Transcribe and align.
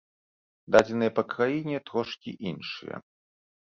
Дадзеныя 0.75 1.13
па 1.19 1.23
краіне 1.35 1.77
трошкі 1.93 2.37
іншыя. 2.51 2.95